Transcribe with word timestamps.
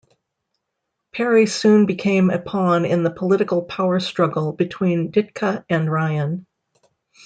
Perry 1.13 1.45
soon 1.45 1.85
became 1.85 2.31
a 2.31 2.39
pawn 2.39 2.85
in 2.85 3.03
the 3.03 3.11
political 3.11 3.61
power 3.61 3.99
struggle 3.99 4.51
between 4.51 5.11
Ditka 5.11 5.63
and 5.69 5.91
Ryan. 5.91 6.47